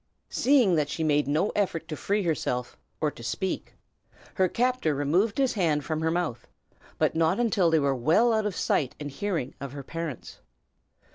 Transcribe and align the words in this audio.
Seeing 0.31 0.73
that 0.77 0.89
she 0.89 1.03
made 1.03 1.27
no 1.27 1.51
effort 1.55 1.87
to 1.87 1.95
free 1.95 2.23
herself, 2.23 2.75
or 2.99 3.11
to 3.11 3.21
speak, 3.21 3.75
her 4.33 4.47
captor 4.47 4.95
removed 4.95 5.37
his 5.37 5.53
hand 5.53 5.85
from 5.85 6.01
her 6.01 6.09
mouth; 6.09 6.47
but 6.97 7.13
not 7.13 7.39
until 7.39 7.69
they 7.69 7.77
were 7.77 7.93
well 7.93 8.33
out 8.33 8.47
of 8.47 8.55
sight 8.55 8.95
and 8.99 9.11
hearing 9.11 9.53
of 9.61 9.73
her 9.73 9.83
parents. 9.83 10.39